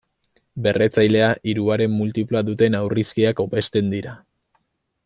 [0.67, 4.17] Berretzailea hiruaren multiploa duten aurrizkiak hobesten dira.